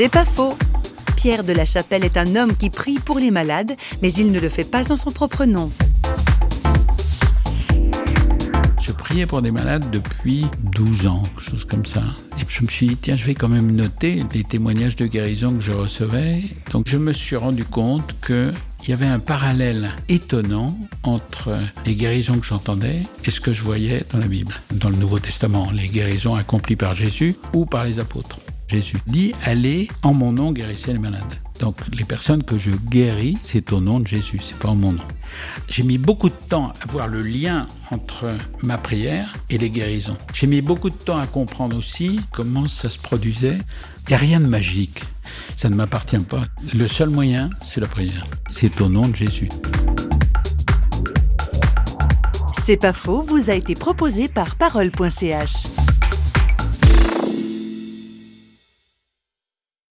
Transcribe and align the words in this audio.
C'est 0.00 0.08
pas 0.08 0.24
faux. 0.24 0.56
Pierre 1.16 1.42
de 1.42 1.52
la 1.52 1.64
Chapelle 1.64 2.04
est 2.04 2.16
un 2.16 2.36
homme 2.36 2.56
qui 2.56 2.70
prie 2.70 3.00
pour 3.00 3.18
les 3.18 3.32
malades, 3.32 3.74
mais 4.00 4.12
il 4.12 4.30
ne 4.30 4.38
le 4.38 4.48
fait 4.48 4.62
pas 4.62 4.92
en 4.92 4.96
son 4.96 5.10
propre 5.10 5.44
nom. 5.44 5.70
Je 8.80 8.92
priais 8.92 9.26
pour 9.26 9.42
des 9.42 9.50
malades 9.50 9.90
depuis 9.90 10.46
12 10.70 11.08
ans, 11.08 11.22
quelque 11.22 11.50
chose 11.50 11.64
comme 11.64 11.84
ça. 11.84 12.04
Et 12.40 12.44
je 12.48 12.62
me 12.62 12.68
suis 12.68 12.86
dit, 12.86 12.96
tiens, 12.96 13.16
je 13.16 13.26
vais 13.26 13.34
quand 13.34 13.48
même 13.48 13.72
noter 13.72 14.22
les 14.32 14.44
témoignages 14.44 14.94
de 14.94 15.06
guérison 15.06 15.52
que 15.56 15.62
je 15.62 15.72
recevais. 15.72 16.42
Donc 16.70 16.86
je 16.86 16.96
me 16.96 17.12
suis 17.12 17.34
rendu 17.34 17.64
compte 17.64 18.14
qu'il 18.24 18.54
y 18.86 18.92
avait 18.92 19.04
un 19.04 19.18
parallèle 19.18 19.90
étonnant 20.08 20.78
entre 21.02 21.58
les 21.86 21.96
guérisons 21.96 22.38
que 22.38 22.46
j'entendais 22.46 23.00
et 23.24 23.32
ce 23.32 23.40
que 23.40 23.50
je 23.50 23.64
voyais 23.64 24.04
dans 24.12 24.18
la 24.18 24.28
Bible, 24.28 24.54
dans 24.70 24.90
le 24.90 24.96
Nouveau 24.96 25.18
Testament, 25.18 25.72
les 25.72 25.88
guérisons 25.88 26.36
accomplies 26.36 26.76
par 26.76 26.94
Jésus 26.94 27.34
ou 27.52 27.66
par 27.66 27.82
les 27.82 27.98
apôtres. 27.98 28.38
Jésus 28.68 28.98
dit 29.06 29.32
Allez 29.44 29.88
en 30.02 30.12
mon 30.14 30.32
nom 30.32 30.52
guérissez 30.52 30.92
les 30.92 30.98
malades. 30.98 31.34
Donc 31.60 31.76
les 31.92 32.04
personnes 32.04 32.42
que 32.42 32.58
je 32.58 32.70
guéris, 32.70 33.38
c'est 33.42 33.72
au 33.72 33.80
nom 33.80 33.98
de 33.98 34.06
Jésus, 34.06 34.38
c'est 34.40 34.58
pas 34.58 34.68
en 34.68 34.76
mon 34.76 34.92
nom. 34.92 35.02
J'ai 35.68 35.82
mis 35.82 35.98
beaucoup 35.98 36.28
de 36.28 36.34
temps 36.48 36.72
à 36.82 36.86
voir 36.86 37.08
le 37.08 37.22
lien 37.22 37.66
entre 37.90 38.36
ma 38.62 38.78
prière 38.78 39.34
et 39.50 39.58
les 39.58 39.70
guérisons. 39.70 40.16
J'ai 40.32 40.46
mis 40.46 40.60
beaucoup 40.60 40.90
de 40.90 40.96
temps 40.96 41.18
à 41.18 41.26
comprendre 41.26 41.76
aussi 41.76 42.20
comment 42.32 42.68
ça 42.68 42.90
se 42.90 42.98
produisait. 42.98 43.58
Il 44.06 44.10
n'y 44.10 44.14
a 44.14 44.18
rien 44.18 44.40
de 44.40 44.46
magique. 44.46 45.02
Ça 45.56 45.68
ne 45.68 45.74
m'appartient 45.74 46.18
pas. 46.18 46.42
Le 46.74 46.86
seul 46.86 47.08
moyen, 47.08 47.50
c'est 47.60 47.80
la 47.80 47.88
prière. 47.88 48.26
C'est 48.50 48.80
au 48.80 48.88
nom 48.88 49.08
de 49.08 49.16
Jésus. 49.16 49.48
C'est 52.64 52.76
pas 52.76 52.92
faux, 52.92 53.22
vous 53.22 53.50
a 53.50 53.54
été 53.54 53.74
proposé 53.74 54.28
par 54.28 54.56
parole.ch. 54.56 55.77